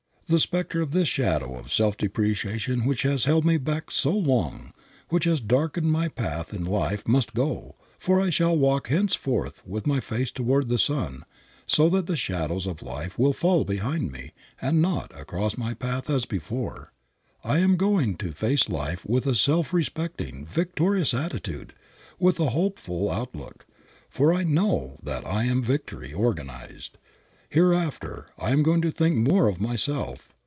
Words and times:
"This 0.27 0.43
specter, 0.43 0.85
this 0.85 1.09
shadow 1.09 1.59
of 1.59 1.69
self 1.73 1.97
depreciation 1.97 2.85
which 2.85 3.01
has 3.01 3.25
held 3.25 3.43
me 3.43 3.57
back 3.57 3.91
so 3.91 4.11
long, 4.13 4.71
which 5.09 5.25
has 5.25 5.41
darkened 5.41 5.91
my 5.91 6.07
path 6.07 6.53
in 6.53 6.63
life 6.63 7.05
must 7.05 7.33
go, 7.33 7.75
for 7.99 8.21
I 8.21 8.29
shall 8.29 8.55
walk 8.57 8.87
henceforth 8.87 9.61
with 9.67 9.85
my 9.85 9.99
face 9.99 10.31
toward 10.31 10.69
the 10.69 10.77
sun 10.77 11.23
so 11.67 11.89
that 11.89 12.05
the 12.05 12.15
shadows 12.15 12.65
of 12.65 12.81
life 12.81 13.19
will 13.19 13.33
fall 13.33 13.65
behind 13.65 14.09
me, 14.13 14.31
and 14.61 14.81
not 14.81 15.11
across 15.19 15.57
my 15.57 15.73
path 15.73 16.09
as 16.09 16.23
before. 16.23 16.93
I 17.43 17.57
am 17.59 17.75
going 17.75 18.15
to 18.19 18.31
face 18.31 18.69
life 18.69 19.05
with 19.05 19.27
a 19.27 19.35
self 19.35 19.73
respecting, 19.73 20.45
victorious 20.45 21.13
attitude, 21.13 21.73
with 22.19 22.39
a 22.39 22.51
hopeful 22.51 23.11
outlook, 23.11 23.65
for 24.07 24.33
I 24.33 24.43
know 24.43 24.97
that 25.03 25.27
I 25.27 25.43
am 25.43 25.61
victory 25.61 26.13
organized. 26.13 26.97
Hereafter 27.49 28.29
I 28.37 28.51
am 28.51 28.63
going 28.63 28.81
to 28.81 28.91
think 28.91 29.17
more 29.17 29.49
of 29.49 29.59
myself. 29.59 30.31